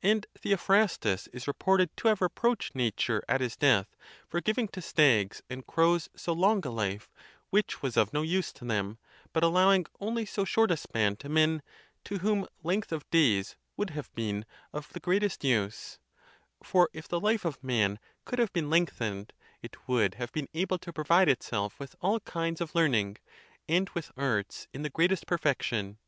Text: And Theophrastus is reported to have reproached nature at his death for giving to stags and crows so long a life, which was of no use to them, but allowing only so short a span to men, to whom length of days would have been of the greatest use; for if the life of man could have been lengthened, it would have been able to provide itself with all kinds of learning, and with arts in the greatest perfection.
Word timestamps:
And 0.00 0.28
Theophrastus 0.38 1.26
is 1.32 1.48
reported 1.48 1.90
to 1.96 2.06
have 2.06 2.20
reproached 2.22 2.76
nature 2.76 3.20
at 3.28 3.40
his 3.40 3.56
death 3.56 3.96
for 4.28 4.40
giving 4.40 4.68
to 4.68 4.80
stags 4.80 5.42
and 5.50 5.66
crows 5.66 6.08
so 6.14 6.32
long 6.32 6.64
a 6.64 6.70
life, 6.70 7.10
which 7.50 7.82
was 7.82 7.96
of 7.96 8.12
no 8.12 8.22
use 8.22 8.52
to 8.52 8.64
them, 8.64 8.98
but 9.32 9.42
allowing 9.42 9.86
only 9.98 10.24
so 10.24 10.44
short 10.44 10.70
a 10.70 10.76
span 10.76 11.16
to 11.16 11.28
men, 11.28 11.62
to 12.04 12.18
whom 12.18 12.46
length 12.62 12.92
of 12.92 13.10
days 13.10 13.56
would 13.76 13.90
have 13.90 14.14
been 14.14 14.46
of 14.72 14.88
the 14.92 15.00
greatest 15.00 15.42
use; 15.42 15.98
for 16.62 16.88
if 16.92 17.08
the 17.08 17.18
life 17.18 17.44
of 17.44 17.60
man 17.64 17.98
could 18.24 18.38
have 18.38 18.52
been 18.52 18.70
lengthened, 18.70 19.32
it 19.62 19.88
would 19.88 20.14
have 20.14 20.30
been 20.30 20.46
able 20.54 20.78
to 20.78 20.92
provide 20.92 21.28
itself 21.28 21.80
with 21.80 21.96
all 22.00 22.20
kinds 22.20 22.60
of 22.60 22.76
learning, 22.76 23.16
and 23.68 23.90
with 23.94 24.12
arts 24.16 24.68
in 24.72 24.82
the 24.82 24.90
greatest 24.90 25.26
perfection. 25.26 25.98